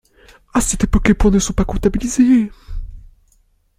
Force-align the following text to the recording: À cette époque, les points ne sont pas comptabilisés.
À 0.55 0.61
cette 0.61 0.83
époque, 0.83 1.09
les 1.09 1.13
points 1.13 1.29
ne 1.29 1.37
sont 1.37 1.53
pas 1.53 1.63
comptabilisés. 1.63 2.51